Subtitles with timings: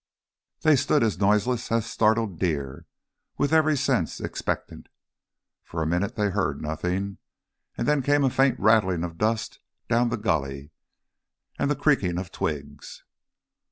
[0.61, 2.87] They stood as noiseless as startled deer,
[3.37, 4.89] with every sense expectant.
[5.63, 7.19] For a minute they heard nothing,
[7.77, 10.71] and then came a faint rattling of dust down the gully,
[11.59, 13.03] and the creaking of twigs.